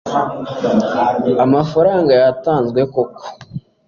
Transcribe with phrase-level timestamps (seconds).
[1.45, 3.23] amafaranga yatanzwe koko